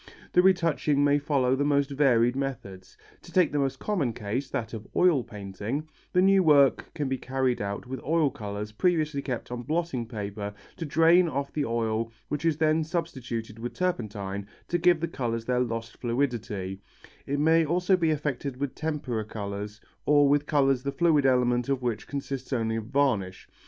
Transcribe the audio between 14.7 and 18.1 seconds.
give the colours their lost fluidity; it may also be